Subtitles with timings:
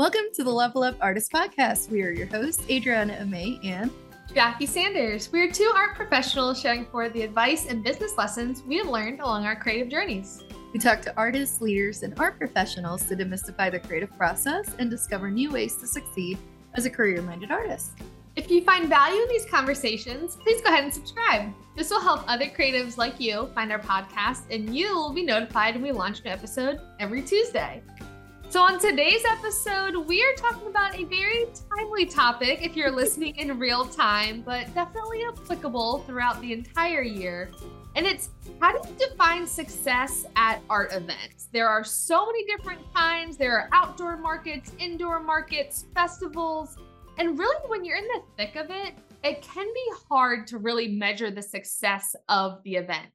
[0.00, 1.90] Welcome to the Level Up Artist Podcast.
[1.90, 3.90] We are your hosts, Adriana Amay and
[4.34, 5.30] Jackie Sanders.
[5.30, 9.20] We are two art professionals sharing for the advice and business lessons we have learned
[9.20, 10.42] along our creative journeys.
[10.72, 15.30] We talk to artists, leaders, and art professionals to demystify the creative process and discover
[15.30, 16.38] new ways to succeed
[16.72, 17.90] as a career minded artist.
[18.36, 21.52] If you find value in these conversations, please go ahead and subscribe.
[21.76, 25.74] This will help other creatives like you find our podcast, and you will be notified
[25.74, 27.82] when we launch an episode every Tuesday.
[28.50, 33.36] So, on today's episode, we are talking about a very timely topic if you're listening
[33.36, 37.52] in real time, but definitely applicable throughout the entire year.
[37.94, 41.48] And it's how do you define success at art events?
[41.52, 43.36] There are so many different kinds.
[43.36, 46.76] There are outdoor markets, indoor markets, festivals.
[47.18, 50.88] And really, when you're in the thick of it, it can be hard to really
[50.88, 53.10] measure the success of the event.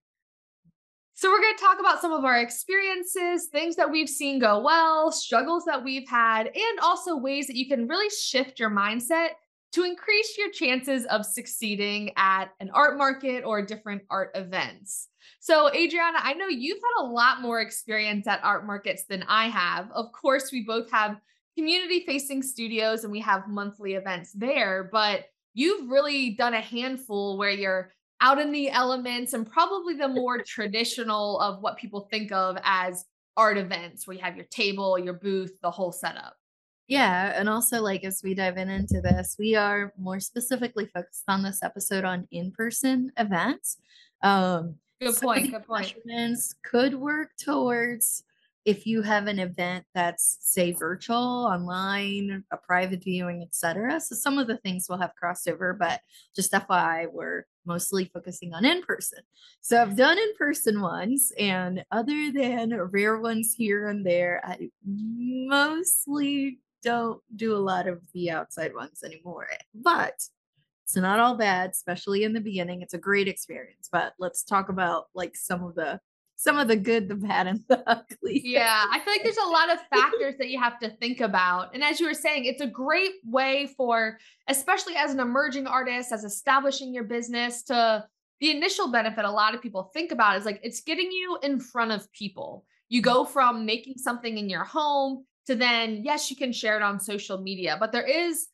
[1.18, 4.60] So, we're going to talk about some of our experiences, things that we've seen go
[4.60, 9.30] well, struggles that we've had, and also ways that you can really shift your mindset
[9.72, 15.08] to increase your chances of succeeding at an art market or different art events.
[15.40, 19.48] So, Adriana, I know you've had a lot more experience at art markets than I
[19.48, 19.90] have.
[19.92, 21.16] Of course, we both have
[21.58, 27.38] community facing studios and we have monthly events there, but you've really done a handful
[27.38, 32.32] where you're out in the elements and probably the more traditional of what people think
[32.32, 33.06] of as
[33.38, 36.36] art events where you have your table, your booth, the whole setup.
[36.88, 41.24] Yeah, and also like as we dive in into this, we are more specifically focused
[41.28, 43.78] on this episode on in-person events.
[44.22, 45.96] Um good point, good point.
[46.64, 48.24] Could work towards
[48.66, 54.38] if you have an event that's say virtual online a private viewing etc so some
[54.38, 56.02] of the things will have crossover but
[56.36, 59.20] just fyi we're mostly focusing on in person.
[59.62, 64.70] So i've done in person ones and other than rare ones here and there i
[64.86, 70.14] mostly don't do a lot of the outside ones anymore but
[70.84, 74.70] it's not all bad especially in the beginning it's a great experience but let's talk
[74.70, 76.00] about like some of the
[76.36, 78.42] some of the good, the bad, and the ugly.
[78.44, 81.74] Yeah, I feel like there's a lot of factors that you have to think about.
[81.74, 86.12] And as you were saying, it's a great way for, especially as an emerging artist,
[86.12, 88.06] as establishing your business, to
[88.42, 91.60] the initial benefit a lot of people think about is like it's getting you in
[91.60, 92.66] front of people.
[92.90, 96.84] You go from making something in your home to then, yes, you can share it
[96.84, 98.48] on social media, but there is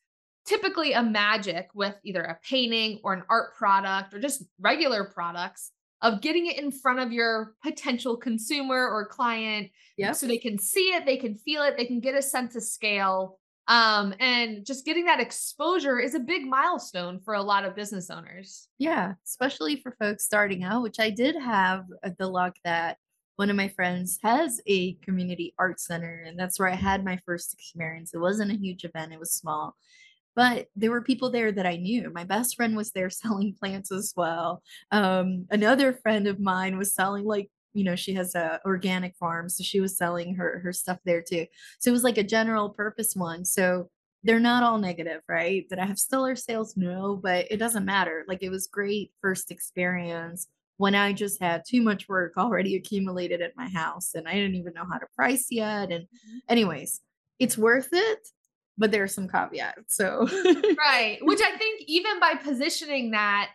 [0.46, 5.70] typically a magic with either a painting or an art product or just regular products
[6.02, 10.16] of getting it in front of your potential consumer or client yep.
[10.16, 12.62] so they can see it, they can feel it, they can get a sense of
[12.62, 13.38] scale.
[13.68, 18.10] Um, and just getting that exposure is a big milestone for a lot of business
[18.10, 18.68] owners.
[18.78, 22.98] Yeah, especially for folks starting out, which I did have uh, the luck that
[23.36, 27.20] one of my friends has a community art center, and that's where I had my
[27.24, 28.12] first experience.
[28.12, 29.76] It wasn't a huge event, it was small
[30.34, 32.10] but there were people there that I knew.
[32.10, 34.62] My best friend was there selling plants as well.
[34.90, 39.48] Um, another friend of mine was selling like you know she has a organic farm
[39.48, 41.46] so she was selling her her stuff there too
[41.78, 43.88] so it was like a general purpose one so
[44.24, 48.24] they're not all negative right That i have stellar sales no but it doesn't matter
[48.28, 53.40] like it was great first experience when i just had too much work already accumulated
[53.40, 56.38] at my house and i didn't even know how to price yet and mm-hmm.
[56.48, 57.00] anyways
[57.38, 58.28] it's worth it
[58.78, 59.96] but there are some caveats.
[59.96, 60.26] So,
[60.78, 61.18] right.
[61.22, 63.50] Which I think, even by positioning that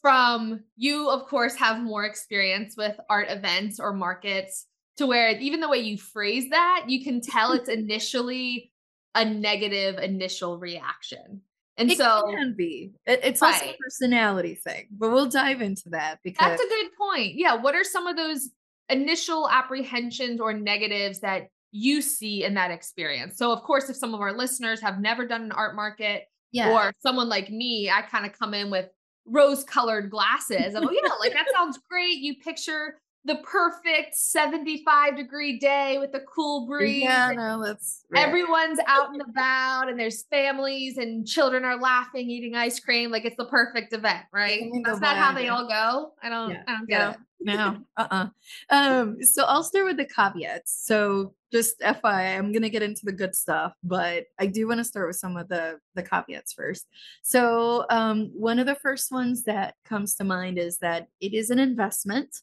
[0.00, 4.66] from you, of course, have more experience with art events or markets
[4.98, 8.72] to where even the way you phrase that, you can tell it's initially
[9.14, 11.42] a negative initial reaction.
[11.76, 12.92] And so it so can be.
[13.06, 13.54] It, it's right.
[13.54, 17.34] also a personality thing, but we'll dive into that because that's a good point.
[17.36, 17.54] Yeah.
[17.54, 18.50] What are some of those
[18.88, 23.36] initial apprehensions or negatives that you see in that experience.
[23.36, 26.70] So, of course, if some of our listeners have never done an art market, yeah.
[26.70, 28.88] or someone like me, I kind of come in with
[29.26, 30.74] rose colored glasses.
[30.74, 32.18] I'm like, yeah, like that sounds great.
[32.18, 37.02] You picture the perfect 75 degree day with a cool breeze.
[37.02, 42.54] Yeah, no, that's everyone's out and about, and there's families and children are laughing, eating
[42.54, 43.10] ice cream.
[43.10, 44.70] Like it's the perfect event, right?
[44.84, 46.12] That's not how they all go.
[46.22, 46.62] I don't, yeah.
[46.66, 47.14] I don't get yeah.
[47.40, 48.26] No, uh-uh.
[48.70, 50.84] Um, so I'll start with the caveats.
[50.84, 54.84] So just FYI, I'm gonna get into the good stuff, but I do want to
[54.84, 56.86] start with some of the the caveats first.
[57.22, 61.50] So um, one of the first ones that comes to mind is that it is
[61.50, 62.36] an investment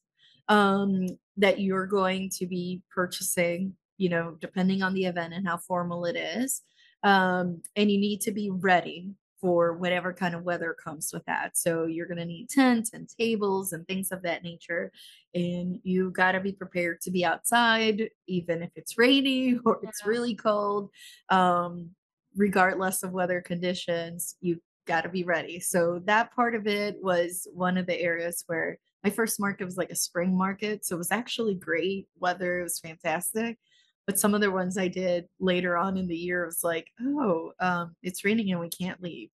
[0.48, 1.07] um,
[1.38, 6.06] that you're going to be purchasing, you know, depending on the event and how formal
[6.06, 6.62] it is.
[7.04, 11.58] Um, and you need to be ready for whatever kind of weather comes with that.
[11.58, 14.92] So you're going to need tents and tables and things of that nature.
[15.34, 20.06] And you got to be prepared to be outside, even if it's rainy or it's
[20.06, 20.90] really cold.
[21.30, 21.92] Um,
[22.36, 25.60] regardless of weather conditions, you got to be ready.
[25.60, 29.78] So that part of it was one of the areas where my first market was
[29.78, 30.86] like a spring market.
[30.86, 32.60] So it was actually great weather.
[32.60, 33.58] It was fantastic.
[34.07, 37.54] But some of the ones I did later on in the year was like, oh,
[37.60, 39.30] um, it's raining and we can't leave.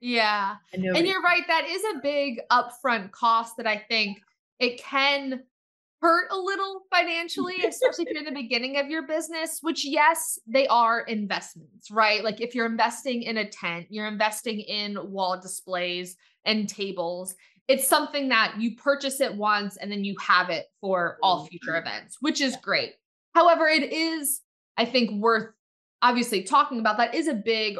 [0.00, 0.56] Yeah.
[0.72, 4.18] And And you're right, that is a big upfront cost that I think
[4.58, 5.42] it can
[6.00, 10.38] hurt a little financially, especially if you're in the beginning of your business, which, yes,
[10.46, 12.22] they are investments, right?
[12.22, 17.34] Like if you're investing in a tent, you're investing in wall displays and tables.
[17.68, 21.78] It's something that you purchase it once and then you have it for all future
[21.78, 22.92] events, which is great.
[23.34, 24.40] However, it is,
[24.76, 25.50] I think, worth
[26.02, 27.78] obviously talking about that is a big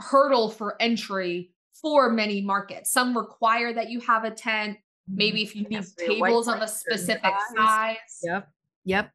[0.00, 2.92] hurdle for entry for many markets.
[2.92, 4.78] Some require that you have a tent.
[4.78, 5.16] Mm-hmm.
[5.16, 7.96] Maybe if you need tables of one, a specific size.
[8.22, 8.48] Yep.
[8.84, 9.10] Yep.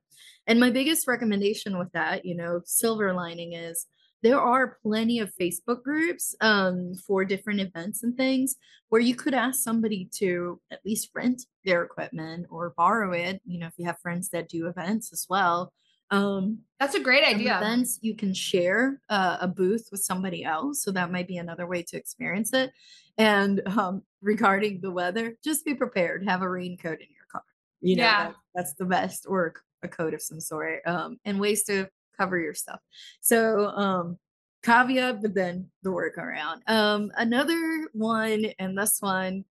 [0.47, 3.85] And my biggest recommendation with that, you know, silver lining is
[4.23, 8.55] there are plenty of Facebook groups um, for different events and things
[8.89, 13.41] where you could ask somebody to at least rent their equipment or borrow it.
[13.45, 15.71] You know, if you have friends that do events as well.
[16.09, 17.57] Um, That's a great idea.
[17.57, 21.67] events you can share uh, a booth with somebody else, so that might be another
[21.67, 22.71] way to experience it.
[23.17, 26.23] And um, regarding the weather, just be prepared.
[26.25, 27.43] Have a raincoat in your car.
[27.81, 28.23] You know, Yeah.
[28.27, 29.53] that- that's the best, or
[29.83, 31.87] a coat of some sort, um, and ways to
[32.17, 32.79] cover your stuff.
[33.21, 34.17] So, um,
[34.63, 36.67] caveat, but then the workaround.
[36.67, 39.45] Um, another one, and this one,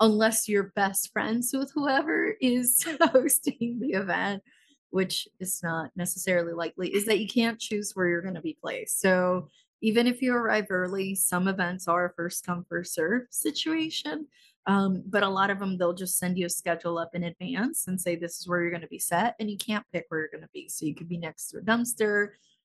[0.00, 4.42] unless you're best friends with whoever is hosting the event,
[4.90, 8.58] which is not necessarily likely, is that you can't choose where you're going to be
[8.60, 9.00] placed.
[9.00, 9.48] So
[9.82, 14.26] even if you arrive early, some events are a first come, first serve situation.
[14.70, 17.88] Um, but a lot of them, they'll just send you a schedule up in advance
[17.88, 19.34] and say, this is where you're going to be set.
[19.40, 20.68] And you can't pick where you're going to be.
[20.68, 22.28] So you could be next to a dumpster,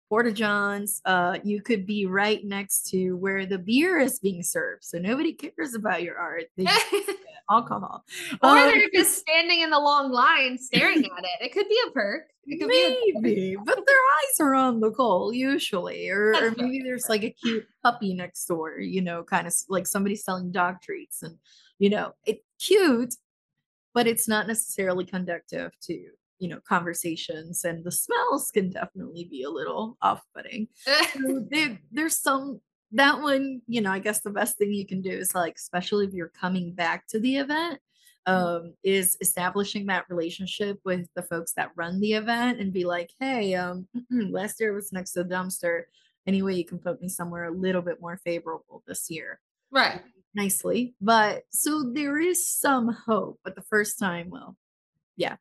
[0.08, 1.00] Porta Johns.
[1.04, 4.84] Uh, you could be right next to where the beer is being served.
[4.84, 6.44] So nobody cares about your art.
[6.56, 6.86] They just
[7.50, 8.04] alcohol.
[8.42, 11.46] or Um, they're just standing in the long line staring at it.
[11.46, 12.28] It could be a perk.
[12.46, 16.54] It could be a Maybe, but their eyes are on the goal usually, or, or
[16.56, 20.50] maybe there's like a cute puppy next door, you know, kind of like somebody selling
[20.50, 21.36] dog treats, and
[21.78, 23.14] you know, it's cute,
[23.94, 25.94] but it's not necessarily conductive to
[26.38, 30.68] you know conversations, and the smells can definitely be a little off-putting.
[30.76, 32.60] So there, there's some
[32.92, 36.06] that one, you know, I guess the best thing you can do is like, especially
[36.06, 37.80] if you're coming back to the event,
[38.26, 43.10] um, is establishing that relationship with the folks that run the event and be like,
[43.20, 45.82] hey, um, last year was next to the dumpster.
[46.26, 49.40] Anyway, you can put me somewhere a little bit more favorable this year.
[49.70, 50.02] right.
[50.38, 50.94] Nicely.
[51.00, 54.56] But so there is some hope, but the first time, well,
[55.16, 55.36] Yeah.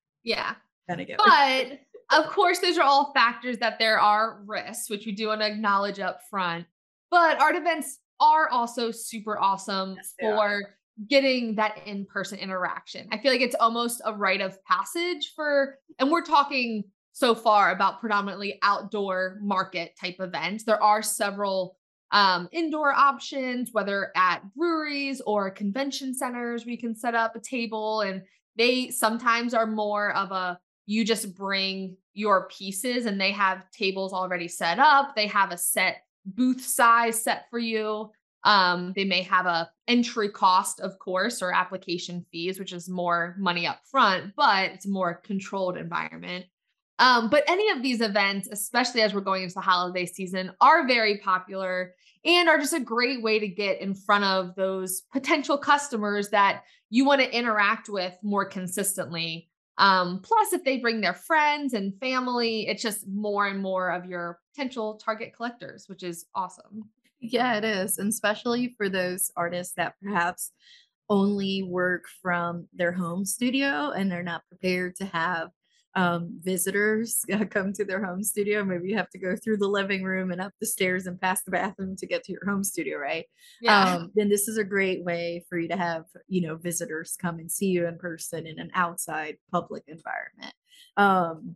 [0.88, 1.80] get But
[2.10, 5.48] of course, those are all factors that there are risks, which we do want to
[5.48, 6.66] acknowledge up front.
[7.12, 10.36] But art events are also super awesome Yes, are.
[10.36, 10.76] for
[11.08, 13.08] getting that in person interaction.
[13.12, 17.72] I feel like it's almost a rite of passage for, and we're talking so far
[17.72, 20.64] about predominantly outdoor market type events.
[20.64, 21.78] There are several
[22.12, 28.02] um, indoor options, whether at breweries or convention centers, you can set up a table
[28.02, 28.22] and
[28.58, 34.14] they sometimes are more of a you just bring your pieces and they have tables
[34.14, 38.10] already set up they have a set booth size set for you
[38.44, 43.36] um, they may have a entry cost of course or application fees which is more
[43.38, 46.46] money up front but it's a more controlled environment
[47.00, 50.88] um, but any of these events especially as we're going into the holiday season are
[50.88, 51.94] very popular
[52.26, 56.64] and are just a great way to get in front of those potential customers that
[56.90, 59.50] you want to interact with more consistently.
[59.78, 64.06] Um, plus, if they bring their friends and family, it's just more and more of
[64.06, 66.90] your potential target collectors, which is awesome.
[67.20, 67.98] Yeah, it is.
[67.98, 70.52] And especially for those artists that perhaps
[71.10, 75.50] only work from their home studio and they're not prepared to have
[75.96, 78.64] um, visitors come to their home studio.
[78.64, 81.46] Maybe you have to go through the living room and up the stairs and past
[81.46, 83.26] the bathroom to get to your home studio, right?
[83.62, 83.96] Yeah.
[83.96, 87.40] Um, then this is a great way for you to have, you know, visitors come
[87.40, 90.54] and see you in person in an outside public environment.
[90.98, 91.56] Um,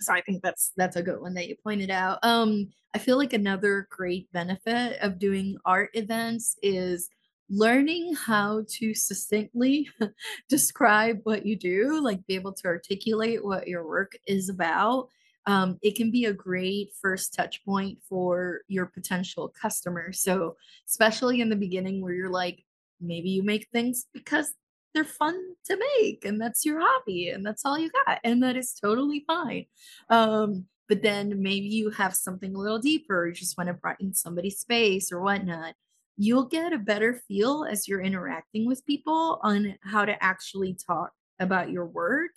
[0.00, 2.18] so I think that's that's a good one that you pointed out.
[2.22, 7.08] Um, I feel like another great benefit of doing art events is
[7.50, 9.88] learning how to succinctly
[10.48, 15.08] describe what you do, like be able to articulate what your work is about.
[15.46, 20.12] um, it can be a great first touch point for your potential customer.
[20.12, 20.56] So,
[20.88, 22.64] especially in the beginning where you're like,
[23.00, 24.54] maybe you make things because
[24.94, 28.56] they're fun to make and that's your hobby and that's all you got and that
[28.56, 29.64] is totally fine
[30.10, 34.12] um but then maybe you have something a little deeper you just want to brighten
[34.12, 35.74] somebody's space or whatnot
[36.22, 41.10] you'll get a better feel as you're interacting with people on how to actually talk
[41.40, 42.32] about your work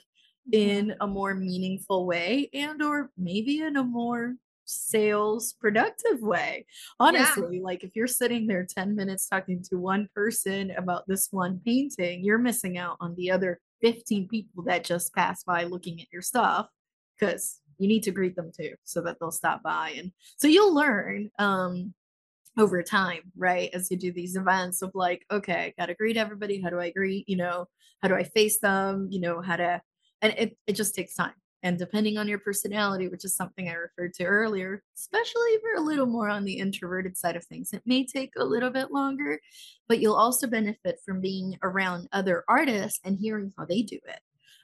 [0.53, 6.65] in a more meaningful way and or maybe in a more sales productive way
[6.97, 7.63] honestly yeah.
[7.63, 12.23] like if you're sitting there 10 minutes talking to one person about this one painting
[12.23, 16.21] you're missing out on the other 15 people that just pass by looking at your
[16.21, 16.67] stuff
[17.19, 20.73] because you need to greet them too so that they'll stop by and so you'll
[20.73, 21.93] learn um
[22.57, 26.69] over time right as you do these events of like okay gotta greet everybody how
[26.69, 27.65] do i greet you know
[28.01, 29.81] how do i face them you know how to
[30.21, 31.33] and it, it just takes time
[31.63, 35.77] and depending on your personality, which is something I referred to earlier, especially if you're
[35.77, 38.91] a little more on the introverted side of things, it may take a little bit
[38.91, 39.39] longer,
[39.87, 44.19] but you'll also benefit from being around other artists and hearing how they do it.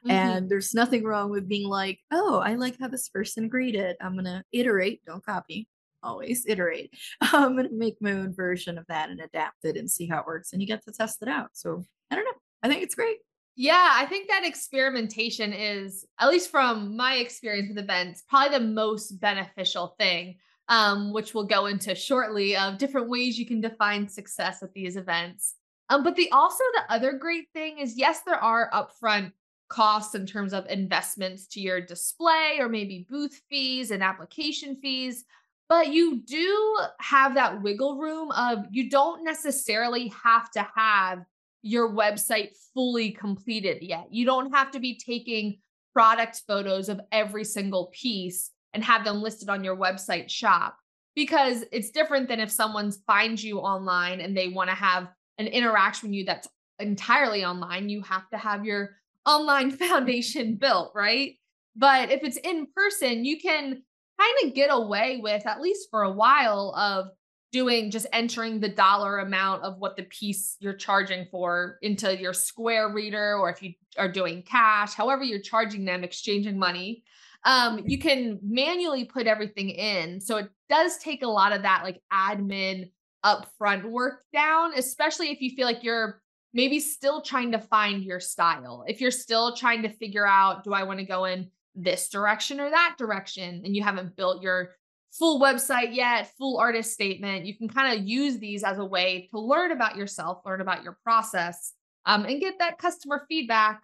[0.05, 0.11] Mm-hmm.
[0.11, 3.95] And there's nothing wrong with being like, oh, I like how this person greeted.
[4.01, 5.69] I'm going to iterate, don't copy,
[6.03, 6.93] always iterate.
[7.31, 10.25] Going to make my own version of that and adapt it and see how it
[10.25, 10.53] works.
[10.53, 11.49] And you get to test it out.
[11.53, 12.31] So I don't know.
[12.63, 13.17] I think it's great.
[13.55, 18.63] Yeah, I think that experimentation is, at least from my experience with events, probably the
[18.63, 20.37] most beneficial thing,
[20.69, 24.95] um, which we'll go into shortly of different ways you can define success at these
[24.95, 25.55] events.
[25.89, 29.33] Um, but the also the other great thing is yes, there are upfront
[29.67, 35.25] costs in terms of investments to your display or maybe booth fees and application fees.
[35.69, 41.19] But you do have that wiggle room of you don't necessarily have to have
[41.61, 44.07] your website fully completed yet.
[44.09, 45.59] You don't have to be taking
[45.93, 50.77] product photos of every single piece and have them listed on your website shop
[51.15, 55.07] because it's different than if someone finds you online and they want to have
[55.37, 56.47] an interaction with you that's
[56.79, 57.89] entirely online.
[57.89, 58.91] You have to have your
[59.25, 61.35] online foundation built, right?
[61.75, 63.83] But if it's in person, you can
[64.19, 67.07] kind of get away with, at least for a while, of
[67.51, 72.33] doing just entering the dollar amount of what the piece you're charging for into your
[72.33, 77.03] Square reader, or if you are doing cash, however you're charging them, exchanging money,
[77.45, 80.19] um, you can manually put everything in.
[80.19, 82.91] So it does take a lot of that like admin
[83.25, 86.21] upfront work down, especially if you feel like you're
[86.53, 88.83] maybe still trying to find your style.
[88.87, 91.49] If you're still trying to figure out, do I want to go in
[91.83, 94.75] this direction or that direction, and you haven't built your
[95.11, 97.45] full website yet, full artist statement.
[97.45, 100.83] You can kind of use these as a way to learn about yourself, learn about
[100.83, 101.73] your process,
[102.05, 103.81] um, and get that customer feedback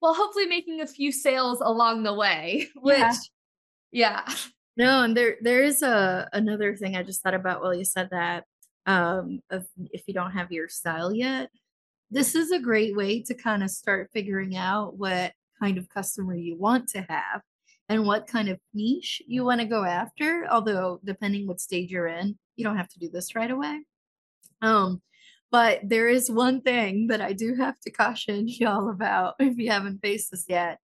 [0.00, 2.68] while hopefully making a few sales along the way.
[2.76, 2.98] Which,
[3.92, 4.22] yeah.
[4.26, 4.34] yeah.
[4.76, 8.08] No, and there there is a another thing I just thought about while you said
[8.12, 8.44] that.
[8.86, 11.50] Um, of if you don't have your style yet,
[12.10, 16.34] this is a great way to kind of start figuring out what kind of customer
[16.34, 17.42] you want to have
[17.88, 20.46] and what kind of niche you want to go after.
[20.50, 23.80] Although, depending what stage you're in, you don't have to do this right away.
[24.60, 25.00] Um,
[25.50, 29.70] but there is one thing that I do have to caution y'all about if you
[29.70, 30.78] haven't faced this yet.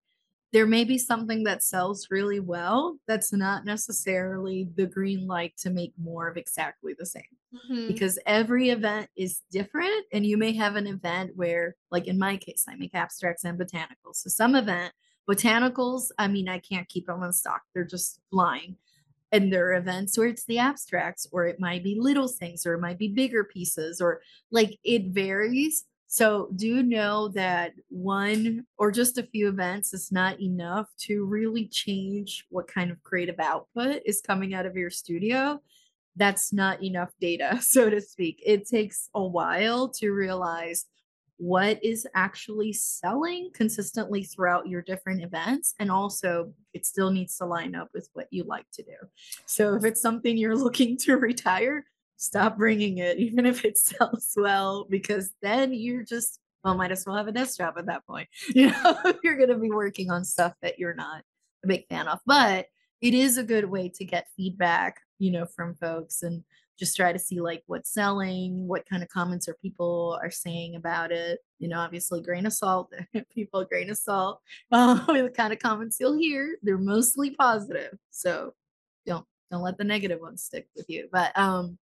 [0.55, 5.69] There may be something that sells really well that's not necessarily the green light to
[5.69, 7.23] make more of exactly the same.
[7.55, 7.89] Mm-hmm.
[7.89, 12.39] Because every event is different, and you may have an event where, like in my
[12.39, 14.17] case, I make abstracts and botanicals.
[14.17, 14.93] So, some event
[15.29, 17.63] Botanicals, I mean, I can't keep them in stock.
[17.73, 18.77] They're just flying.
[19.33, 22.75] And there are events where it's the abstracts, or it might be little things, or
[22.75, 24.21] it might be bigger pieces, or
[24.51, 25.85] like it varies.
[26.15, 31.67] So do know that one or just a few events is not enough to really
[31.67, 35.61] change what kind of creative output is coming out of your studio.
[36.15, 38.41] That's not enough data, so to speak.
[38.47, 40.87] It takes a while to realize
[41.39, 47.45] what is actually selling consistently throughout your different events and also it still needs to
[47.45, 48.95] line up with what you like to do
[49.45, 51.85] so if it's something you're looking to retire
[52.17, 57.05] stop bringing it even if it sells well because then you're just well might as
[57.07, 60.11] well have a desk job at that point you know you're going to be working
[60.11, 61.23] on stuff that you're not
[61.65, 62.67] a big fan of but
[63.01, 66.45] it is a good way to get feedback you know from folks and
[66.79, 70.75] just try to see like what's selling, what kind of comments are people are saying
[70.75, 71.39] about it.
[71.59, 72.93] You know, obviously grain of salt,
[73.35, 74.41] people grain of salt.
[74.73, 77.97] Uh, the kind of comments you'll hear, they're mostly positive.
[78.11, 78.55] So
[79.07, 81.09] don't don't let the negative ones stick with you.
[81.13, 81.79] But um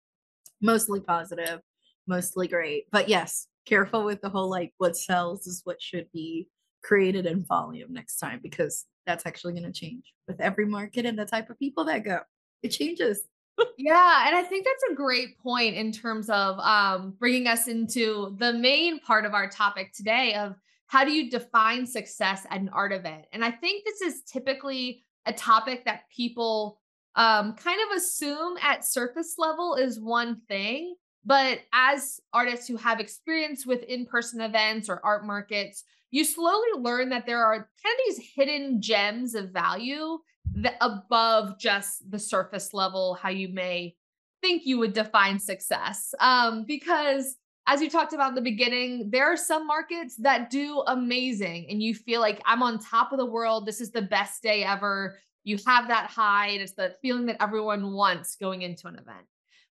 [0.63, 1.61] mostly positive,
[2.07, 2.85] mostly great.
[2.91, 6.49] But yes, careful with the whole like what sells is what should be
[6.83, 11.19] created in volume next time because that's actually going to change with every market and
[11.19, 12.21] the type of people that go.
[12.63, 13.23] It changes.
[13.77, 18.35] yeah, and I think that's a great point in terms of um, bringing us into
[18.39, 20.55] the main part of our topic today of
[20.87, 23.25] how do you define success at an art event?
[23.33, 26.81] And I think this is typically a topic that people
[27.15, 30.95] um, kind of assume at surface level is one thing.
[31.25, 36.69] But as artists who have experience with in person events or art markets, you slowly
[36.79, 40.19] learn that there are kind of these hidden gems of value
[40.57, 43.95] that above just the surface level, how you may
[44.43, 46.13] think you would define success.
[46.21, 50.83] Um, because as you talked about in the beginning, there are some markets that do
[50.89, 53.67] amazing and you feel like I'm on top of the world.
[53.67, 55.17] This is the best day ever.
[55.45, 59.27] You have that high, and it's the feeling that everyone wants going into an event.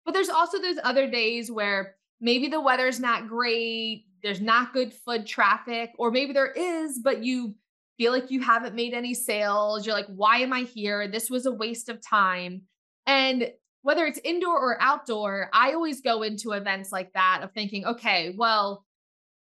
[0.05, 4.93] But there's also those other days where maybe the weather's not great, there's not good
[4.93, 7.55] foot traffic, or maybe there is, but you
[7.99, 9.85] feel like you haven't made any sales.
[9.85, 11.09] You're like, why am I here?
[11.09, 12.63] This was a waste of time.
[13.07, 13.51] And
[13.83, 18.35] whether it's indoor or outdoor, I always go into events like that of thinking, okay,
[18.37, 18.85] well,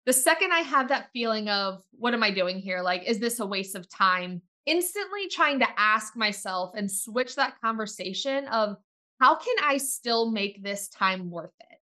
[0.04, 2.80] the second I have that feeling of what am I doing here?
[2.80, 4.42] Like, is this a waste of time?
[4.66, 8.76] Instantly trying to ask myself and switch that conversation of
[9.20, 11.78] how can I still make this time worth it?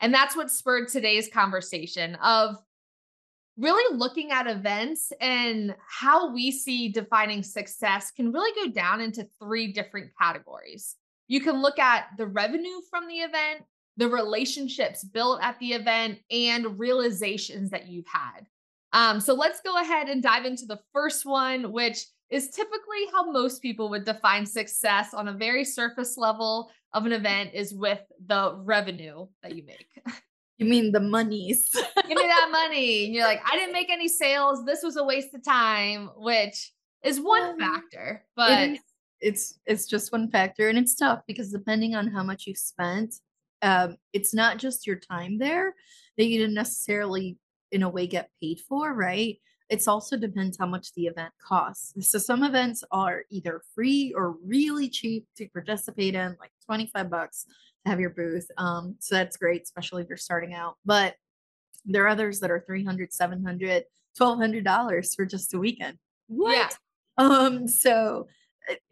[0.00, 2.56] And that's what spurred today's conversation of
[3.56, 9.28] really looking at events and how we see defining success can really go down into
[9.40, 10.96] three different categories.
[11.28, 13.62] You can look at the revenue from the event,
[13.96, 18.46] the relationships built at the event, and realizations that you've had.
[18.92, 23.30] Um, so let's go ahead and dive into the first one, which is typically how
[23.30, 28.00] most people would define success on a very surface level of an event is with
[28.26, 29.86] the revenue that you make.
[30.58, 31.70] You mean the monies?
[32.08, 33.04] Give me that money.
[33.04, 34.64] And you're like, I didn't make any sales.
[34.64, 36.72] This was a waste of time, which
[37.04, 38.78] is one factor, but
[39.20, 43.14] it's it's just one factor and it's tough because depending on how much you spent
[43.62, 45.74] um, it's not just your time there
[46.18, 47.38] that you didn't necessarily
[47.72, 49.38] in a way get paid for right
[49.74, 54.36] it's also depends how much the event costs so some events are either free or
[54.44, 57.44] really cheap to participate in like 25 bucks
[57.84, 61.14] to have your booth um, so that's great especially if you're starting out but
[61.84, 63.84] there are others that are 300 700
[64.16, 66.68] 1200 dollars for just a weekend what yeah.
[67.18, 68.26] um so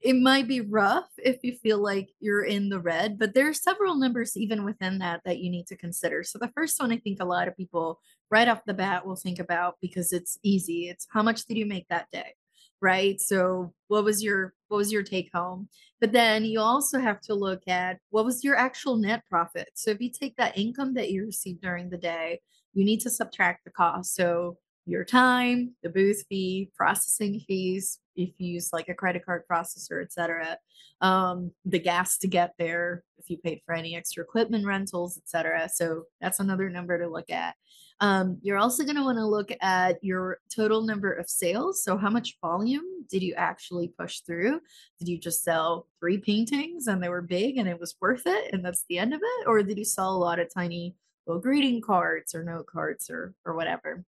[0.00, 3.54] it might be rough if you feel like you're in the red, but there are
[3.54, 6.22] several numbers even within that that you need to consider.
[6.22, 8.00] So the first one I think a lot of people
[8.32, 10.88] right off the bat we'll think about because it's easy.
[10.88, 12.34] It's how much did you make that day?
[12.80, 13.20] Right?
[13.20, 15.68] So what was your what was your take home?
[16.00, 19.68] But then you also have to look at what was your actual net profit.
[19.74, 22.40] So if you take that income that you received during the day,
[22.72, 24.16] you need to subtract the cost.
[24.16, 29.42] So your time, the booth fee, processing fees, if you use like a credit card
[29.50, 30.58] processor, etc.
[31.00, 35.68] Um, the gas to get there, if you paid for any extra equipment rentals, etc.
[35.72, 37.54] So that's another number to look at.
[38.02, 41.84] Um, you're also going to want to look at your total number of sales.
[41.84, 44.60] So, how much volume did you actually push through?
[44.98, 48.52] Did you just sell three paintings and they were big and it was worth it
[48.52, 49.46] and that's the end of it?
[49.46, 50.96] Or did you sell a lot of tiny
[51.28, 54.04] little greeting cards or note cards or, or whatever?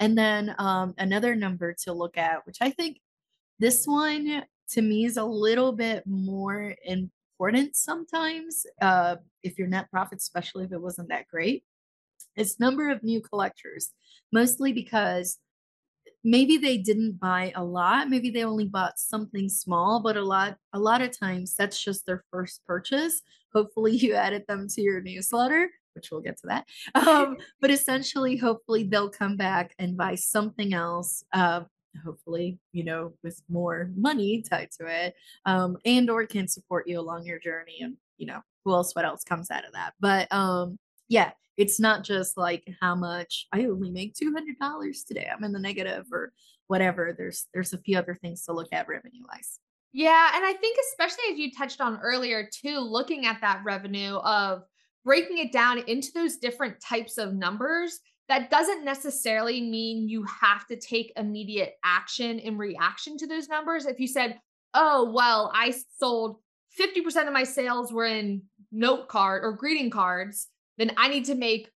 [0.00, 2.98] And then um, another number to look at, which I think
[3.60, 9.88] this one to me is a little bit more important sometimes, uh, if your net
[9.88, 11.62] profit, especially if it wasn't that great,
[12.36, 13.92] is number of new collectors,
[14.32, 15.38] mostly because
[16.24, 20.56] maybe they didn't buy a lot maybe they only bought something small but a lot
[20.72, 23.22] a lot of times that's just their first purchase
[23.54, 26.66] hopefully you added them to your newsletter which we'll get to that.
[26.94, 31.24] Um, but essentially, hopefully, they'll come back and buy something else.
[31.32, 31.62] Uh,
[32.04, 35.14] hopefully, you know, with more money tied to it,
[35.46, 37.78] um, and or can support you along your journey.
[37.80, 38.94] And you know, who else?
[38.94, 39.94] What else comes out of that?
[39.98, 45.04] But um, yeah, it's not just like how much I only make two hundred dollars
[45.04, 45.28] today.
[45.32, 46.32] I'm in the negative or
[46.66, 47.14] whatever.
[47.16, 49.58] There's there's a few other things to look at revenue wise.
[49.92, 54.16] Yeah, and I think especially as you touched on earlier too, looking at that revenue
[54.16, 54.62] of
[55.04, 60.66] breaking it down into those different types of numbers, that doesn't necessarily mean you have
[60.66, 63.86] to take immediate action in reaction to those numbers.
[63.86, 64.38] If you said,
[64.74, 66.40] oh, well, I sold
[66.78, 68.42] 50% of my sales were in
[68.72, 71.70] note card or greeting cards, then I need to make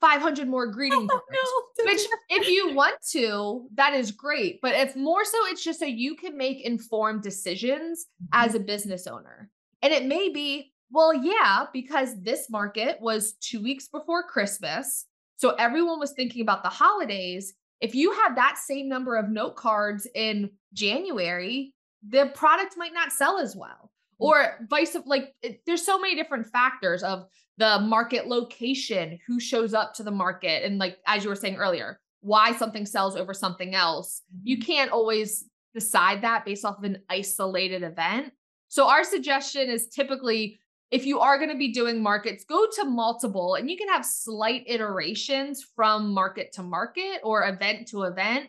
[0.00, 1.52] 500 more greeting oh, cards.
[1.78, 1.84] No.
[1.86, 4.60] Which, if you want to, that is great.
[4.60, 8.44] But if more so, it's just so you can make informed decisions mm-hmm.
[8.44, 9.50] as a business owner.
[9.82, 15.06] And it may be, well, yeah, because this market was two weeks before Christmas.
[15.36, 17.54] So everyone was thinking about the holidays.
[17.80, 21.74] if you have that same number of note cards in January,
[22.08, 23.90] the product might not sell as well.
[24.20, 24.26] Mm.
[24.26, 27.26] Or vice of like it, there's so many different factors of
[27.58, 31.56] the market location, who shows up to the market, and like as you were saying
[31.56, 34.22] earlier, why something sells over something else.
[34.42, 34.66] You mm-hmm.
[34.66, 38.32] can't always decide that based off of an isolated event.
[38.68, 40.58] So our suggestion is typically
[40.90, 44.04] if you are going to be doing markets, go to multiple and you can have
[44.04, 48.48] slight iterations from market to market or event to event.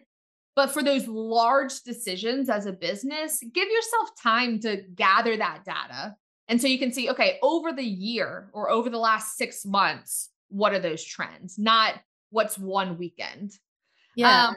[0.55, 6.15] But for those large decisions as a business, give yourself time to gather that data.
[6.47, 10.29] And so you can see, okay, over the year or over the last six months,
[10.49, 11.57] what are those trends?
[11.57, 11.95] Not
[12.29, 13.53] what's one weekend.
[14.15, 14.47] Yeah.
[14.47, 14.55] Um,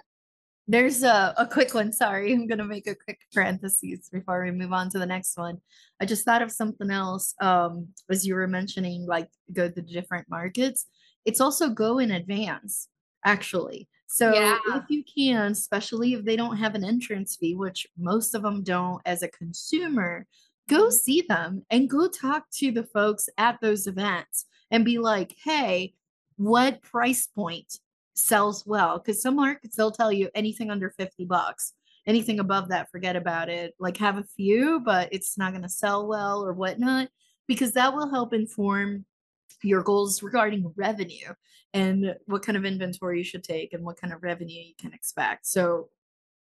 [0.70, 1.92] there's a, a quick one.
[1.92, 5.38] Sorry, I'm going to make a quick parenthesis before we move on to the next
[5.38, 5.59] one.
[5.98, 10.29] I just thought of something else um, as you were mentioning, like go to different
[10.29, 10.87] markets.
[11.24, 12.88] It's also go in advance,
[13.24, 13.88] actually.
[14.09, 14.59] So yeah.
[14.74, 18.62] if you can, especially if they don't have an entrance fee, which most of them
[18.62, 20.27] don't as a consumer,
[20.68, 25.35] go see them and go talk to the folks at those events and be like,
[25.42, 25.94] hey,
[26.37, 27.78] what price point
[28.14, 28.98] sells well?
[28.98, 31.72] Because some markets they'll tell you anything under 50 bucks.
[32.07, 33.74] Anything above that forget about it.
[33.78, 37.09] Like have a few but it's not going to sell well or whatnot
[37.46, 39.04] because that will help inform
[39.62, 41.33] your goals regarding revenue
[41.74, 44.92] and what kind of inventory you should take and what kind of revenue you can
[44.92, 45.46] expect.
[45.46, 45.88] So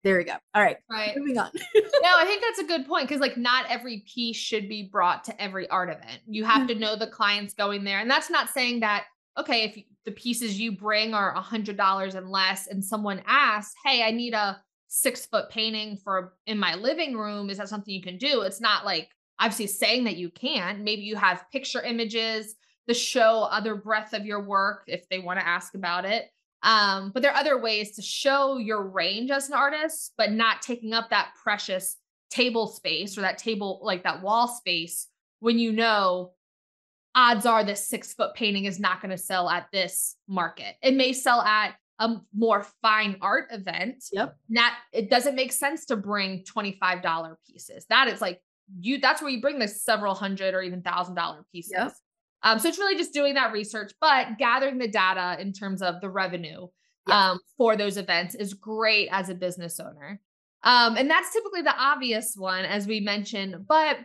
[0.04, 0.34] there we go.
[0.56, 0.78] All right.
[0.90, 1.16] Right.
[1.16, 1.52] Moving on.
[1.76, 5.24] no, I think that's a good point because like not every piece should be brought
[5.26, 6.22] to every art event.
[6.28, 6.82] You have to mm-hmm.
[6.82, 8.00] know the clients going there.
[8.00, 9.06] And that's not saying that
[9.38, 13.76] okay, if the pieces you bring are a hundred dollars and less, and someone asks,
[13.86, 17.94] "Hey, I need a six foot painting for in my living room," is that something
[17.94, 18.42] you can do?
[18.42, 19.10] It's not like
[19.40, 20.84] obviously saying that you can.
[20.84, 22.56] Maybe you have picture images
[22.88, 26.30] to show other breadth of your work if they want to ask about it.
[26.64, 30.62] Um, but there are other ways to show your range as an artist, but not
[30.62, 31.98] taking up that precious
[32.30, 35.08] table space or that table like that wall space
[35.40, 36.32] when you know
[37.14, 40.76] odds are this six foot painting is not going to sell at this market.
[40.82, 44.06] It may sell at a more fine art event.
[44.12, 44.36] Yep.
[44.50, 47.86] That it doesn't make sense to bring $25 pieces.
[47.90, 48.42] That is like
[48.80, 51.74] you that's where you bring the several hundred or even thousand dollar pieces.
[51.76, 51.94] Yep.
[52.44, 56.02] Um, so it's really just doing that research, but gathering the data in terms of
[56.02, 56.68] the revenue
[57.08, 57.16] yep.
[57.16, 60.20] um, for those events is great as a business owner.
[60.64, 63.68] Um, and that's typically the obvious one, as we mentioned.
[63.68, 63.98] But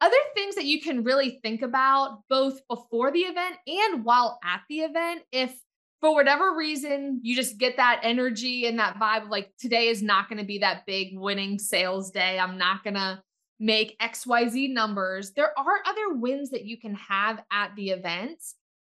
[0.00, 4.62] other things that you can really think about both before the event and while at
[4.68, 5.54] the event, if
[6.00, 10.28] for whatever reason you just get that energy and that vibe like today is not
[10.28, 12.38] going to be that big winning sales day.
[12.38, 13.22] I'm not going to
[13.60, 15.32] make XYZ numbers.
[15.32, 18.42] There are other wins that you can have at the event.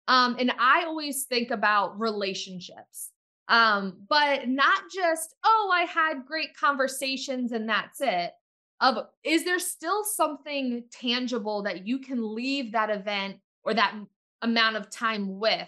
[0.07, 3.11] Um, and I always think about relationships.
[3.49, 8.31] Um, but not just, oh, I had great conversations and that's it
[8.79, 13.95] of is there still something tangible that you can leave that event or that
[14.41, 15.67] amount of time with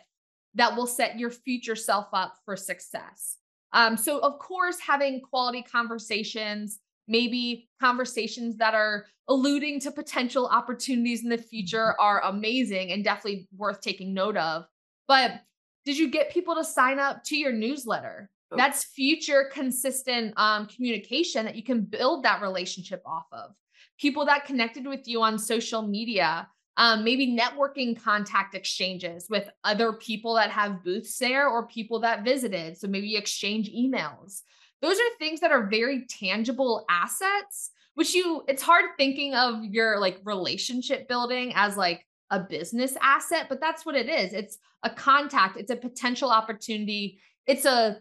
[0.56, 3.38] that will set your future self up for success
[3.74, 11.24] um, so of course having quality conversations maybe conversations that are alluding to potential opportunities
[11.24, 12.06] in the future mm-hmm.
[12.06, 14.64] are amazing and definitely worth taking note of
[15.08, 15.42] but
[15.86, 18.58] did you get people to sign up to your newsletter Oh.
[18.58, 23.52] That's future consistent um, communication that you can build that relationship off of.
[24.00, 29.94] People that connected with you on social media, um, maybe networking contact exchanges with other
[29.94, 32.78] people that have booths there or people that visited.
[32.78, 34.42] So maybe exchange emails.
[34.82, 40.00] Those are things that are very tangible assets, which you, it's hard thinking of your
[40.00, 44.34] like relationship building as like a business asset, but that's what it is.
[44.34, 47.98] It's a contact, it's a potential opportunity, it's a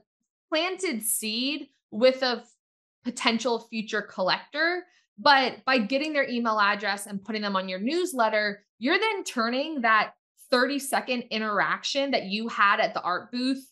[0.48, 2.44] planted seed with a
[3.04, 4.84] potential future collector.
[5.18, 9.80] But by getting their email address and putting them on your newsletter, you're then turning
[9.80, 10.12] that
[10.50, 13.66] 30 second interaction that you had at the art booth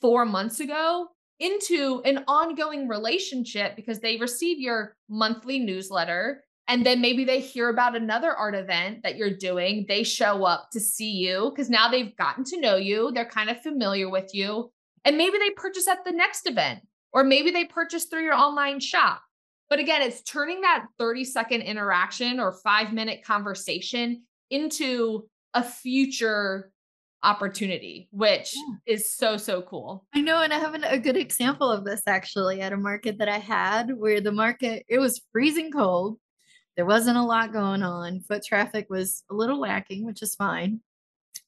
[0.00, 1.08] four months ago
[1.40, 6.44] into an ongoing relationship because they receive your monthly newsletter.
[6.66, 9.84] And then maybe they hear about another art event that you're doing.
[9.86, 13.10] They show up to see you because now they've gotten to know you.
[13.12, 14.70] They're kind of familiar with you.
[15.04, 16.80] And maybe they purchase at the next event,
[17.12, 19.20] or maybe they purchase through your online shop.
[19.68, 26.70] But again, it's turning that 30 second interaction or five minute conversation into a future
[27.24, 28.94] opportunity, which yeah.
[28.94, 30.06] is so, so cool.
[30.14, 30.42] I know.
[30.42, 33.90] And I have a good example of this actually at a market that I had
[33.96, 36.18] where the market, it was freezing cold.
[36.76, 38.20] There wasn't a lot going on.
[38.20, 40.80] Foot traffic was a little lacking, which is fine.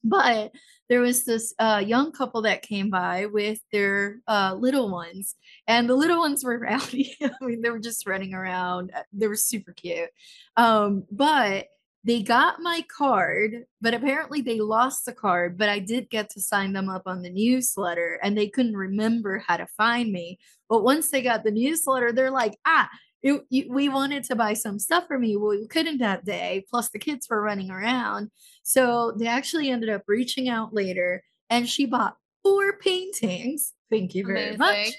[0.05, 0.53] but
[0.89, 5.35] there was this uh, young couple that came by with their uh, little ones,
[5.67, 7.17] and the little ones were rowdy.
[7.21, 8.93] I mean, they were just running around.
[9.13, 10.11] They were super cute.
[10.57, 11.67] Um, but
[12.07, 15.59] they got my card, but apparently they lost the card.
[15.59, 19.43] But I did get to sign them up on the newsletter, and they couldn't remember
[19.45, 20.39] how to find me.
[20.69, 22.89] But once they got the newsletter, they're like, ah,
[23.25, 25.37] it, you, we wanted to buy some stuff for me.
[25.37, 26.65] Well, we couldn't that day.
[26.71, 28.31] Plus, the kids were running around.
[28.63, 33.73] So they actually ended up reaching out later and she bought four paintings.
[33.91, 34.59] Thank you very Amazing.
[34.59, 34.95] much.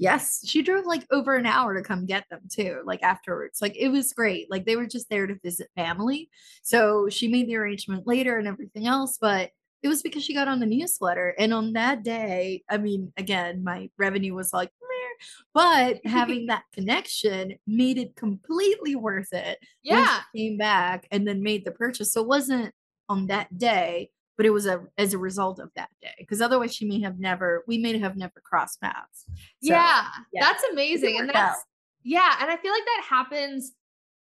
[0.00, 3.60] Yes, she drove like over an hour to come get them too, like afterwards.
[3.60, 4.50] Like it was great.
[4.50, 6.30] Like they were just there to visit family.
[6.62, 9.18] So she made the arrangement later and everything else.
[9.20, 9.50] But
[9.82, 11.34] it was because she got on the newsletter.
[11.38, 15.26] And on that day, I mean, again, my revenue was like, Meh.
[15.52, 19.58] but having that connection made it completely worth it.
[19.82, 20.20] Yeah.
[20.34, 22.14] came back and then made the purchase.
[22.14, 22.72] So it wasn't
[23.10, 24.08] on that day,
[24.40, 26.14] but it was a as a result of that day.
[26.18, 29.26] Because otherwise she may have never, we may have never crossed paths.
[29.26, 31.18] So, yeah, yeah, that's amazing.
[31.18, 31.64] And that's out.
[32.04, 33.72] yeah, and I feel like that happens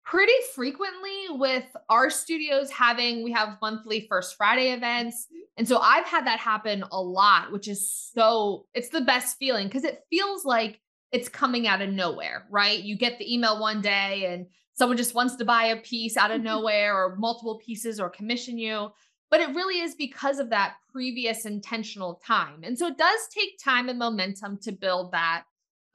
[0.04, 5.42] pretty frequently with our studios having we have monthly first friday events mm-hmm.
[5.58, 9.68] and so i've had that happen a lot which is so it's the best feeling
[9.68, 10.80] because it feels like
[11.12, 15.14] it's coming out of nowhere right you get the email one day and someone just
[15.14, 16.46] wants to buy a piece out of mm-hmm.
[16.46, 18.90] nowhere or multiple pieces or commission you
[19.32, 23.60] but it really is because of that previous intentional time and so it does take
[23.64, 25.44] time and momentum to build that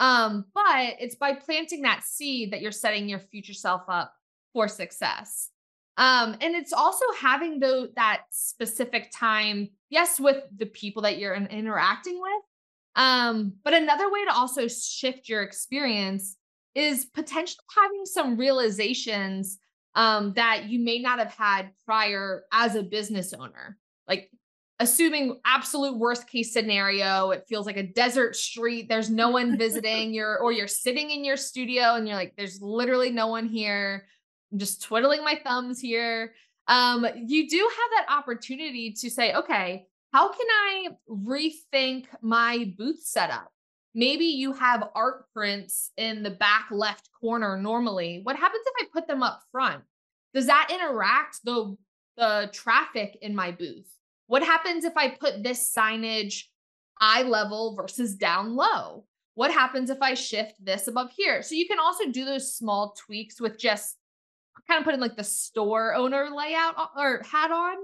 [0.01, 4.13] um, but it's by planting that seed that you're setting your future self up
[4.53, 5.51] for success.
[5.97, 11.35] Um, and it's also having the, that specific time, yes, with the people that you're
[11.35, 12.43] in, interacting with.
[12.97, 16.37] Um, but another way to also shift your experience
[16.75, 19.59] is potentially having some realizations
[19.95, 23.79] um, that you may not have had prior as a business owner.
[24.09, 24.31] Like
[24.81, 30.13] assuming absolute worst case scenario it feels like a desert street there's no one visiting
[30.13, 34.07] you're or you're sitting in your studio and you're like there's literally no one here.
[34.53, 36.35] I'm just twiddling my thumbs here.
[36.67, 43.03] Um you do have that opportunity to say okay how can i rethink my booth
[43.03, 43.51] setup
[43.95, 48.89] maybe you have art prints in the back left corner normally what happens if i
[48.93, 49.83] put them up front
[50.33, 51.77] does that interact the
[52.17, 53.95] the traffic in my booth
[54.27, 56.45] what happens if I put this signage
[57.01, 59.05] eye level versus down low?
[59.35, 61.43] What happens if I shift this above here?
[61.43, 63.97] So you can also do those small tweaks with just
[64.69, 67.77] kind of putting like the store owner layout or hat on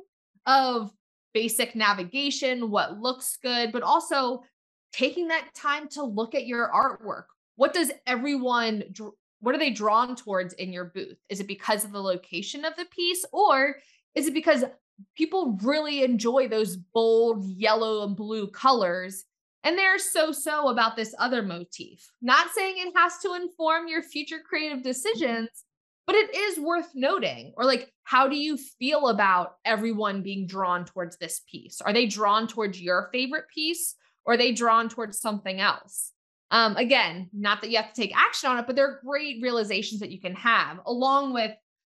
[0.46, 0.90] of
[1.35, 4.42] basic navigation, what looks good, but also
[4.92, 7.24] taking that time to look at your artwork.
[7.57, 8.85] What does everyone
[9.42, 11.16] what are they drawn towards in your booth?
[11.31, 13.76] Is it because of the location of the piece or
[14.14, 14.64] is it because
[15.16, 19.24] people really enjoy those bold yellow and blue colors.
[19.62, 22.11] And they're so so about this other motif.
[22.22, 25.50] Not saying it has to inform your future creative decisions,
[26.07, 27.53] but it is worth noting.
[27.57, 31.81] Or, like, how do you feel about everyone being drawn towards this piece?
[31.83, 36.12] Are they drawn towards your favorite piece or are they drawn towards something else?
[36.50, 40.00] Um, again, not that you have to take action on it, but they're great realizations
[40.00, 41.52] that you can have along with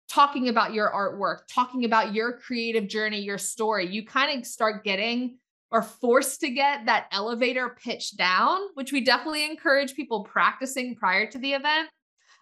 [0.08, 4.84] talking about your artwork, talking about your creative journey, your story, you kind of start
[4.84, 5.38] getting
[5.70, 11.30] or forced to get that elevator pitch down, which we definitely encourage people practicing prior
[11.30, 11.88] to the event.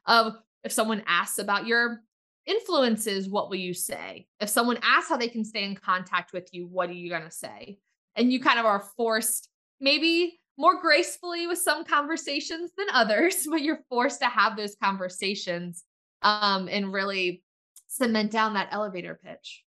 [0.07, 2.01] Of if someone asks about your
[2.47, 4.27] influences, what will you say?
[4.40, 7.23] If someone asks how they can stay in contact with you, what are you going
[7.23, 7.79] to say?
[8.16, 9.49] And you kind of are forced,
[9.81, 15.85] maybe more gracefully with some conversations than others, but you're forced to have those conversations
[16.23, 17.43] um, and really
[17.88, 19.64] cement down that elevator pitch.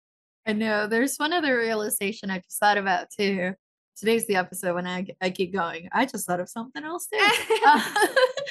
[0.47, 0.87] I know.
[0.87, 3.55] There's one other realization I just thought about too.
[3.97, 5.89] Today's the episode when I, I keep going.
[5.93, 7.19] I just thought of something else too.
[7.67, 7.95] uh,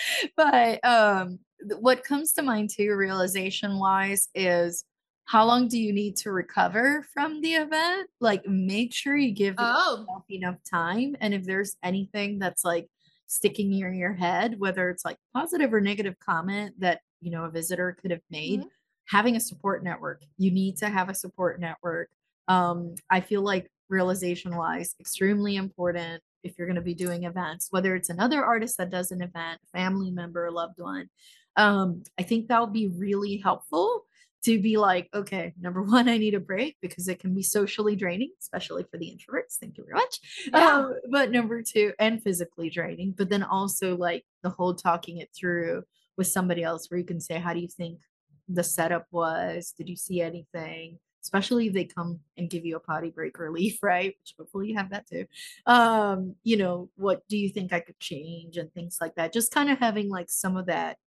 [0.38, 1.40] but um,
[1.80, 4.86] what comes to mind too, realization wise, is
[5.26, 8.10] how long do you need to recover from the event?
[8.20, 10.24] Like, make sure you give oh.
[10.30, 11.16] enough time.
[11.22, 12.88] And if there's anything that's like
[13.28, 17.50] sticking in your head, whether it's like positive or negative comment that you know a
[17.50, 18.60] visitor could have made.
[18.62, 18.68] Mm-hmm
[19.12, 20.24] having a support network.
[20.38, 22.10] You need to have a support network.
[22.48, 27.68] Um, I feel like realization wise, extremely important if you're going to be doing events,
[27.72, 31.10] whether it's another artist that does an event, family member, loved one.
[31.58, 34.06] Um, I think that would be really helpful
[34.44, 37.96] to be like, okay, number one, I need a break because it can be socially
[37.96, 39.58] draining, especially for the introverts.
[39.60, 40.20] Thank you very much.
[40.52, 40.78] Yeah.
[40.78, 45.30] Um, but number two, and physically draining, but then also like the whole talking it
[45.38, 45.84] through
[46.18, 48.00] with somebody else where you can say, how do you think
[48.48, 49.74] the setup was?
[49.78, 51.00] Did you see anything?
[51.24, 54.16] especially if they come and give you a potty break relief, right?
[54.20, 55.26] Which hopefully you have that too.
[55.66, 59.34] Um, you know, what do you think I could change and things like that.
[59.34, 60.98] Just kind of having like some of that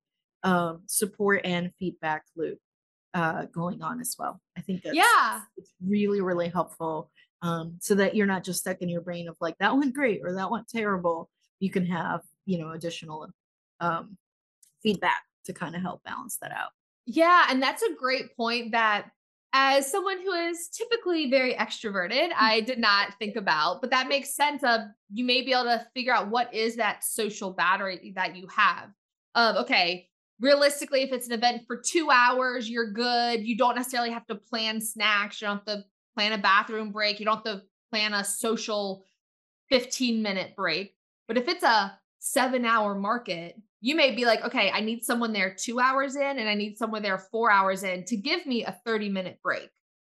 [0.43, 2.59] um, support and feedback loop
[3.15, 4.41] uh, going on as well.
[4.59, 5.43] I think that's Yeah.
[5.57, 7.11] it's really, really helpful.
[7.43, 10.21] Um, so that you're not just stuck in your brain of like that went great
[10.25, 11.31] or that went terrible.
[11.61, 13.29] You can have, you know, additional
[13.81, 14.17] um
[14.83, 16.71] feedback to kind of help balance that out.
[17.07, 19.11] Yeah, and that's a great point that
[19.53, 24.35] as someone who is typically very extroverted, I did not think about, but that makes
[24.35, 24.81] sense of
[25.13, 28.91] you may be able to figure out what is that social battery that you have.
[29.37, 30.09] Of okay,
[30.45, 33.41] realistically, if it's an event for two hours, you're good.
[33.41, 37.19] You don't necessarily have to plan snacks, you don't have to plan a bathroom break,
[37.19, 39.03] you don't have to plan a social
[39.71, 40.95] 15 minute break.
[41.27, 45.33] But if it's a seven hour market, you may be like, okay, I need someone
[45.33, 48.65] there two hours in and I need someone there four hours in to give me
[48.65, 49.71] a 30 minute break.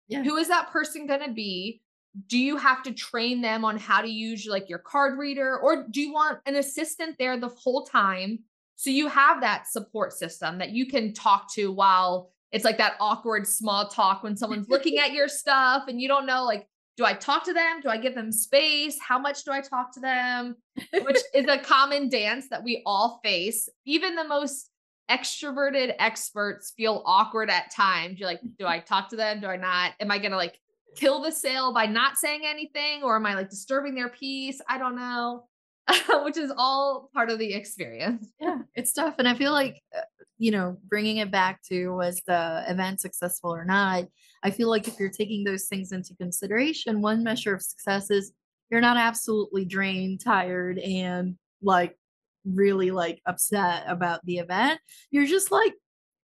[0.09, 0.23] Yeah.
[0.23, 1.83] Who is that person going to be?
[2.27, 5.87] Do you have to train them on how to use like your card reader or
[5.91, 8.41] do you want an assistant there the whole time?
[8.83, 12.95] So you have that support system that you can talk to while it's like that
[12.99, 16.67] awkward small talk when someone's looking at your stuff and you don't know like
[16.97, 17.81] do I talk to them?
[17.81, 18.99] Do I give them space?
[19.01, 20.57] How much do I talk to them?
[20.93, 23.69] Which is a common dance that we all face.
[23.87, 24.69] Even the most
[25.09, 28.19] extroverted experts feel awkward at times.
[28.19, 29.41] You're like, do I talk to them?
[29.41, 29.93] Do I not?
[30.01, 30.59] Am I going to like
[30.97, 33.05] kill the sale by not saying anything?
[33.05, 34.61] Or am I like disturbing their peace?
[34.69, 35.45] I don't know.
[36.25, 38.29] Which is all part of the experience.
[38.41, 39.17] yeah, it's tough.
[39.19, 40.03] And I feel like, uh,
[40.39, 44.05] you know, bringing it back to was the event successful or not?
[44.43, 48.33] I feel like if you're taking those things into consideration, one measure of success is
[48.71, 51.97] you're not absolutely drained, tired, and like
[52.45, 54.81] really like upset about the event.
[55.11, 55.75] You're just like,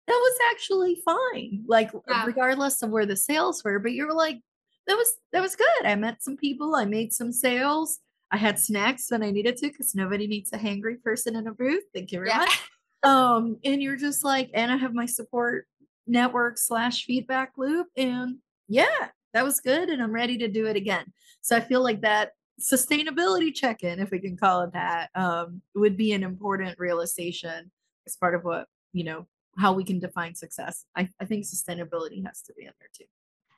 [0.07, 1.65] that was actually fine.
[1.69, 2.25] Like, Yeah.
[2.25, 4.41] regardless of where the sales were, but you're like,
[4.87, 5.85] that was that was good.
[5.85, 7.99] I met some people, I made some sales.
[8.31, 11.53] I had snacks when I needed to because nobody needs a hangry person in a
[11.55, 11.85] booth.
[11.95, 12.39] Thank you very Yeah.
[12.39, 12.71] much.
[13.03, 15.67] Um, and you're just like, and I have my support
[16.07, 17.87] network slash feedback loop.
[17.97, 18.39] And
[18.69, 19.89] yeah, that was good.
[19.89, 21.13] And I'm ready to do it again.
[21.41, 25.97] So I feel like that sustainability check-in, if we can call it that, um, would
[25.97, 27.71] be an important realization
[28.07, 30.85] as part of what, you know, how we can define success.
[30.97, 33.05] I, I think sustainability has to be in there too.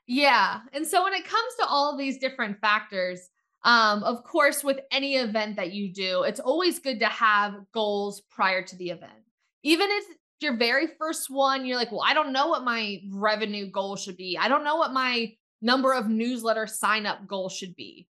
[0.07, 0.61] Yeah.
[0.73, 3.31] And so when it comes to all these different factors,
[3.63, 8.23] um, of course, with any event that you do, it's always good to have goals
[8.31, 9.13] prior to the event.
[9.63, 10.05] Even if
[10.41, 14.17] your very first one, you're like, well, I don't know what my revenue goal should
[14.17, 14.39] be.
[14.41, 18.07] I don't know what my number of newsletter sign up goal should be.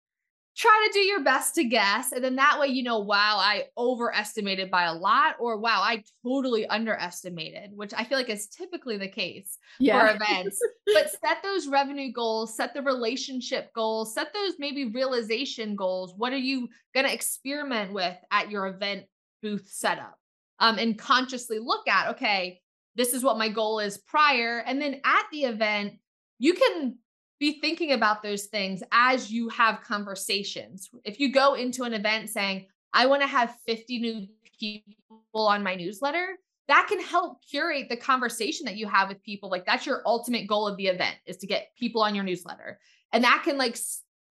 [0.58, 2.14] Try to do your best to guess.
[2.14, 6.04] And then that way, you know, wow, I overestimated by a lot, or wow, I
[6.24, 9.58] totally underestimated, which I feel like is typically the case
[10.00, 10.60] for events.
[10.94, 16.14] but set those revenue goals, set the relationship goals, set those maybe realization goals.
[16.16, 19.06] What are you going to experiment with at your event
[19.42, 20.18] booth setup?
[20.60, 22.62] Um, and consciously look at, okay,
[22.96, 24.60] this is what my goal is prior.
[24.60, 25.96] And then at the event,
[26.40, 26.98] you can
[27.40, 30.90] be thinking about those things as you have conversations.
[31.04, 35.64] If you go into an event saying, I want to have 50 new people on
[35.64, 39.50] my newsletter, that can help curate the conversation that you have with people.
[39.50, 42.80] Like that's your ultimate goal of the event is to get people on your newsletter.
[43.12, 43.78] And that can like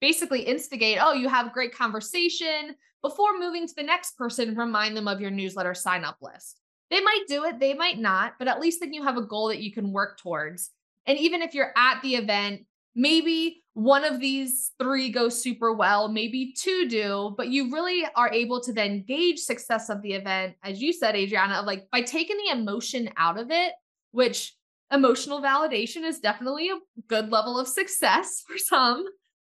[0.01, 2.75] basically instigate, oh, you have great conversation.
[3.03, 6.61] Before moving to the next person, remind them of your newsletter sign up list.
[6.91, 9.49] They might do it, they might not, but at least then you have a goal
[9.49, 10.71] that you can work towards.
[11.07, 12.63] And even if you're at the event,
[12.95, 18.33] maybe one of these three goes super well, maybe two do, but you really are
[18.33, 22.01] able to then gauge success of the event, as you said, Adriana, of like by
[22.01, 23.73] taking the emotion out of it,
[24.13, 24.55] which
[24.93, 26.79] emotional validation is definitely a
[27.09, 29.05] good level of success for some.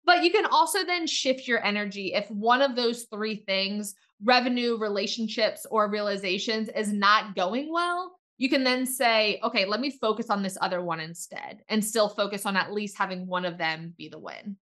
[0.04, 4.76] But you can also then shift your energy if one of those three things, revenue,
[4.78, 10.30] relationships, or realizations, is not going well you can then say, okay, let me focus
[10.30, 13.92] on this other one instead and still focus on at least having one of them
[13.98, 14.56] be the win.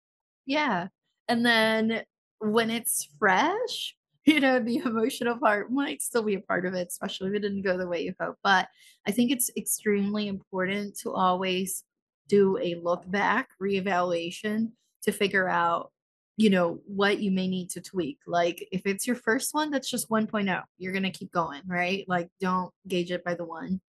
[0.47, 0.87] Yeah.
[1.27, 2.05] And then
[2.39, 6.87] when it's fresh, you know, the emotional part might still be a part of it,
[6.87, 8.37] especially if it didn't go the way you hope.
[8.45, 8.69] But
[9.09, 11.83] I think it's extremely important to always
[12.29, 14.71] do a look back, reevaluation
[15.03, 15.91] to figure out,
[16.37, 18.19] you know, what you may need to tweak.
[18.27, 20.63] Like if it's your first one, that's just 1.0.
[20.79, 22.05] You're going to keep going, right?
[22.09, 23.81] Like don't gauge it by the one.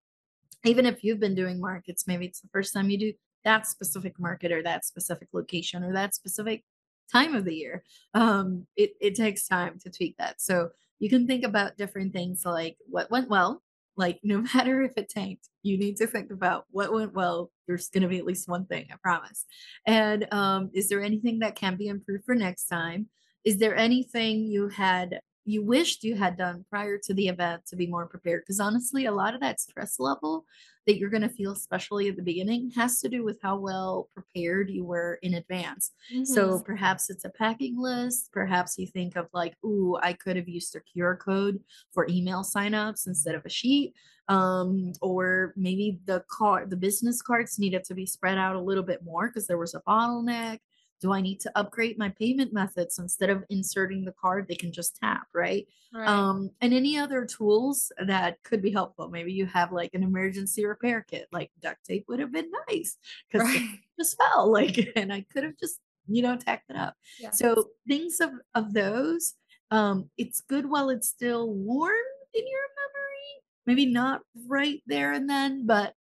[0.63, 4.19] Even if you've been doing markets, maybe it's the first time you do that specific
[4.19, 6.63] market or that specific location or that specific
[7.11, 7.83] time of the year.
[8.13, 10.41] Um, it, it takes time to tweak that.
[10.41, 10.69] So
[10.99, 13.61] you can think about different things like what went well,
[13.97, 17.51] Like, no matter if it tanked, you need to think about what went well.
[17.67, 19.45] There's going to be at least one thing, I promise.
[19.85, 23.07] And um, is there anything that can be improved for next time?
[23.43, 27.75] Is there anything you had you wished you had done prior to the event to
[27.75, 28.41] be more prepared?
[28.41, 30.45] Because honestly, a lot of that stress level
[30.87, 34.09] that you're going to feel, especially at the beginning, has to do with how well
[34.13, 35.91] prepared you were in advance.
[36.13, 36.25] Mm-hmm.
[36.25, 38.31] So perhaps it's a packing list.
[38.31, 41.59] Perhaps you think of like, ooh, I could have used a QR code
[41.93, 43.93] for email signups instead of a sheet.
[44.27, 48.83] Um, or maybe the card, the business cards needed to be spread out a little
[48.83, 50.59] bit more because there was a bottleneck
[51.05, 54.71] do I need to upgrade my payment methods instead of inserting the card they can
[54.71, 55.67] just tap, right?
[55.93, 56.07] right?
[56.07, 59.07] Um, and any other tools that could be helpful.
[59.07, 62.97] Maybe you have like an emergency repair kit, like duct tape would have been nice
[63.31, 63.61] because right.
[63.61, 66.95] it just fell like, and I could have just, you know, tacked it up.
[67.19, 67.37] Yes.
[67.37, 69.35] So things of, of those,
[69.69, 71.93] um, it's good while it's still warm
[72.33, 73.43] in your memory.
[73.67, 75.93] Maybe not right there and then, but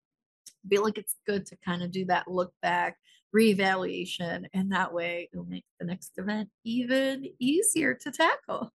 [0.65, 2.97] I feel like it's good to kind of do that look back
[3.35, 8.71] reevaluation and that way it'll make the next event even easier to tackle.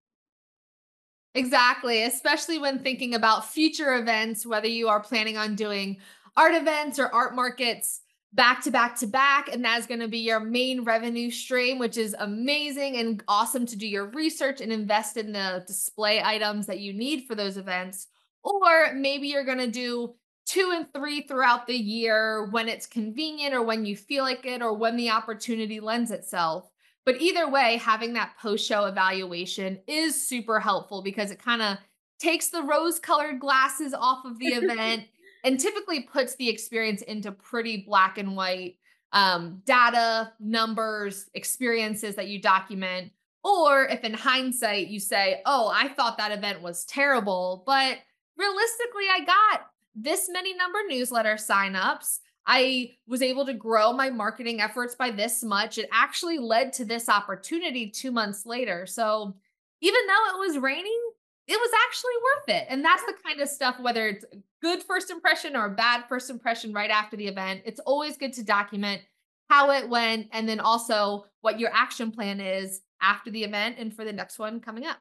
[1.34, 5.98] Exactly especially when thinking about future events whether you are planning on doing
[6.36, 8.00] art events or art markets
[8.32, 11.96] back to back to back and that's going to be your main revenue stream which
[11.96, 16.80] is amazing and awesome to do your research and invest in the display items that
[16.80, 18.08] you need for those events
[18.42, 20.14] or maybe you're going to do
[20.48, 24.62] two and three throughout the year when it's convenient or when you feel like it
[24.62, 26.70] or when the opportunity lends itself.
[27.04, 31.76] But either way, having that post show evaluation is super helpful because it kind of
[32.18, 35.04] takes the rose colored glasses off of the event
[35.44, 38.76] and typically puts the experience into pretty black and white
[39.12, 43.12] um, data, numbers, experiences that you document.
[43.44, 47.98] Or if in hindsight you say, oh, I thought that event was terrible, but
[48.36, 49.66] realistically, I got
[50.02, 52.18] this many number newsletter signups.
[52.46, 55.76] I was able to grow my marketing efforts by this much.
[55.76, 58.86] It actually led to this opportunity two months later.
[58.86, 59.34] So
[59.82, 61.00] even though it was raining,
[61.46, 62.66] it was actually worth it.
[62.70, 64.24] And that's the kind of stuff, whether it's
[64.62, 68.44] good first impression or bad first impression right after the event, it's always good to
[68.44, 69.02] document
[69.48, 73.94] how it went and then also what your action plan is after the event and
[73.94, 74.98] for the next one coming up.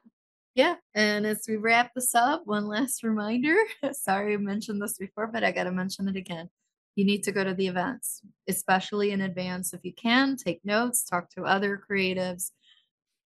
[0.58, 0.74] Yeah.
[0.92, 3.54] And as we wrap this up, one last reminder.
[3.92, 6.50] Sorry, I mentioned this before, but I got to mention it again.
[6.96, 10.34] You need to go to the events, especially in advance if you can.
[10.34, 12.50] Take notes, talk to other creatives.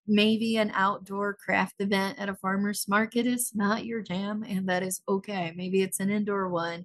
[0.07, 4.83] Maybe an outdoor craft event at a farmer's market is not your jam, and that
[4.83, 5.55] is okay.
[5.57, 6.85] Maybe it's an indoor one.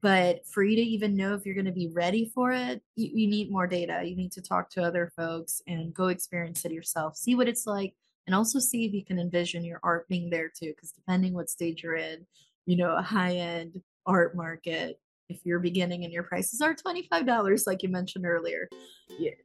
[0.00, 3.10] But for you to even know if you're going to be ready for it, you,
[3.12, 4.02] you need more data.
[4.04, 7.16] You need to talk to other folks and go experience it yourself.
[7.16, 7.94] See what it's like
[8.28, 11.48] and also see if you can envision your art being there too because depending what
[11.48, 12.26] stage you're in
[12.66, 15.00] you know a high end art market
[15.30, 18.68] if you're beginning and your prices are $25 like you mentioned earlier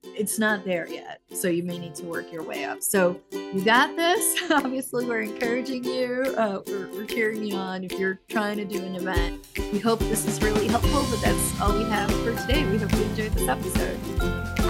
[0.03, 2.83] it's not there yet so you may need to work your way up.
[2.83, 4.37] So you got this.
[4.51, 8.83] Obviously we're encouraging you uh, we're, we're cheering you on if you're trying to do
[8.83, 9.47] an event.
[9.71, 12.69] We hope this is really helpful but that's all we have for today.
[12.69, 13.97] We hope you enjoyed this episode.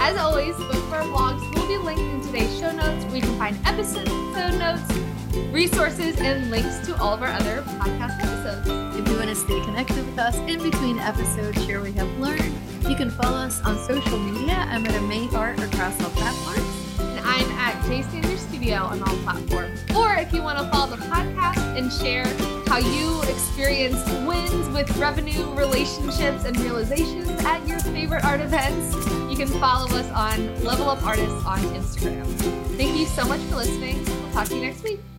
[0.00, 1.53] As always vlogs will be
[1.94, 4.06] linked in today's show notes where you can find episode
[4.58, 4.82] notes
[5.52, 8.68] resources and links to all of our other podcast episodes
[8.98, 12.18] if you want to stay connected with us in between episodes, share what we have
[12.18, 12.54] learned.
[12.88, 14.66] You can follow us on social media.
[14.68, 17.00] I'm at May Art across all platforms.
[17.00, 19.80] And I'm at J Sanders Studio on all platforms.
[19.96, 22.24] Or if you want to follow the podcast and share
[22.68, 28.94] how you experienced wins with revenue, relationships, and realizations at your favorite art events,
[29.38, 32.24] you can follow us on Level Up Artists on Instagram.
[32.76, 34.04] Thank you so much for listening.
[34.04, 35.13] We'll talk to you next week.